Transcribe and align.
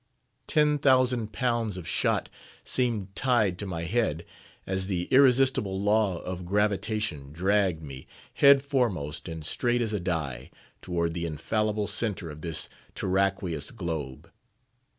Ten 0.47 0.79
thousand 0.79 1.31
pounds 1.31 1.77
of 1.77 1.87
shot 1.87 2.27
seemed 2.63 3.15
tied 3.15 3.59
to 3.59 3.67
my 3.67 3.83
head, 3.83 4.25
as 4.65 4.87
the 4.87 5.03
irresistible 5.11 5.79
law 5.79 6.19
of 6.23 6.43
gravitation 6.43 7.31
dragged 7.31 7.83
me, 7.83 8.07
head 8.33 8.63
foremost 8.63 9.27
and 9.27 9.45
straight 9.45 9.79
as 9.79 9.93
a 9.93 9.99
die, 9.99 10.49
toward 10.81 11.13
the 11.13 11.27
infallible 11.27 11.85
centre 11.85 12.31
of 12.31 12.41
this 12.41 12.67
terraqueous 12.95 13.69
globe. 13.69 14.31